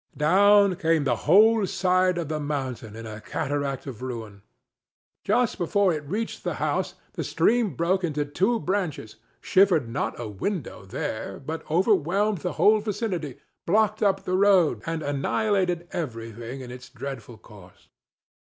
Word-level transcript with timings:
Down 0.17 0.77
came 0.77 1.03
the 1.03 1.15
whole 1.29 1.67
side 1.67 2.17
of 2.17 2.27
the 2.27 2.39
mountain 2.39 2.95
in 2.95 3.05
a 3.05 3.21
cataract 3.21 3.85
of 3.85 4.01
ruin. 4.01 4.41
Just 5.23 5.59
before 5.59 5.93
it 5.93 6.03
reached 6.05 6.43
the 6.43 6.55
house 6.55 6.95
the 7.13 7.23
stream 7.23 7.75
broke 7.75 8.03
into 8.03 8.25
two 8.25 8.59
branches, 8.59 9.17
shivered 9.41 9.87
not 9.87 10.19
a 10.19 10.27
window 10.27 10.85
there, 10.85 11.39
but 11.39 11.69
overwhelmed 11.69 12.39
the 12.39 12.53
whole 12.53 12.79
vicinity, 12.79 13.37
blocked 13.67 14.01
up 14.01 14.23
the 14.23 14.33
road 14.35 14.81
and 14.87 15.03
annihilated 15.03 15.87
everything 15.91 16.61
in 16.61 16.71
its 16.71 16.89
dreadful 16.89 17.37
course. 17.37 17.89